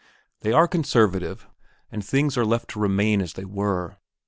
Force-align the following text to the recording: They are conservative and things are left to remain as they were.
They 0.39 0.51
are 0.51 0.67
conservative 0.67 1.47
and 1.91 2.03
things 2.03 2.35
are 2.35 2.43
left 2.43 2.71
to 2.71 2.79
remain 2.79 3.21
as 3.21 3.33
they 3.33 3.45
were. 3.45 3.97